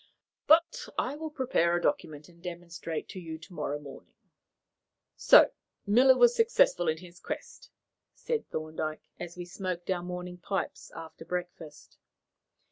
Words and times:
But 0.47 0.89
I 0.97 1.15
will 1.15 1.29
prepare 1.29 1.75
a 1.75 1.81
document 1.83 2.27
and 2.27 2.41
demonstrate 2.41 3.07
to 3.09 3.19
you 3.19 3.37
to 3.37 3.53
morrow 3.53 3.77
morning." 3.77 4.15
"So 5.15 5.51
Miller 5.85 6.17
was 6.17 6.35
successful 6.35 6.87
in 6.87 6.97
his 6.97 7.19
quest," 7.19 7.69
said 8.15 8.49
Thorndyke, 8.49 9.11
as 9.19 9.37
we 9.37 9.45
smoked 9.45 9.91
our 9.91 10.01
morning 10.01 10.39
pipes 10.39 10.89
after 10.95 11.23
breakfast. 11.23 11.99